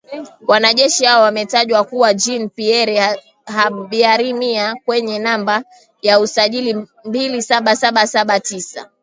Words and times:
Wanajeshi 0.47 1.05
hao 1.05 1.21
wametajwa 1.23 1.83
kuwa 1.83 2.13
Jean 2.13 2.49
Pierre 2.49 3.19
Habyarimana 3.45 4.75
mwenye 4.87 5.19
namba 5.19 5.63
za 6.03 6.19
usajili 6.19 6.87
mbili 7.05 7.41
saba 7.41 7.75
saba 7.75 8.07
saba 8.07 8.39
tisa 8.39 8.89